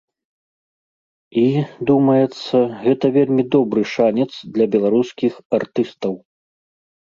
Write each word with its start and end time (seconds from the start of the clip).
І, 1.41 1.43
думаецца, 1.89 2.57
гэта 2.85 3.05
вельмі 3.17 3.43
добры 3.57 3.83
шанец 3.93 4.29
для 4.57 4.65
беларускіх 4.77 5.33
артыстаў. 5.61 6.13